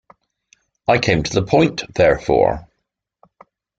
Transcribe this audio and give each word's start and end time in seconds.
I 0.87 0.97
came 0.97 1.21
to 1.21 1.31
the 1.31 1.45
point, 1.45 1.83
therefore. 1.93 2.67